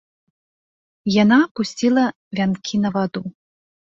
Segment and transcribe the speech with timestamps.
[1.23, 2.05] Яна пусціла
[2.39, 3.21] вянкі на ваду.